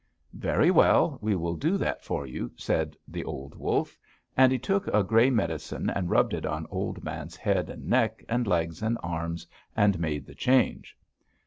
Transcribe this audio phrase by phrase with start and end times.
[0.33, 3.99] "'Very well, we will do that for you,' said the old wolf;
[4.35, 8.25] and he took a gray medicine and rubbed it on Old Man's head and neck
[8.27, 9.45] and legs and arms,
[9.77, 10.97] and made the change.